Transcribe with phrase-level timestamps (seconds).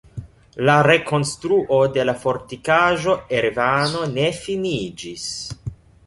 [0.67, 5.27] La rekonstruo de la Fortikaĵo Erevano ne finiĝis.